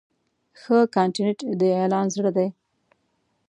ښه 0.61 0.77
کانټینټ 0.95 1.39
د 1.59 1.61
اعلان 1.79 2.05
زړه 2.15 2.31
دی. 2.37 2.47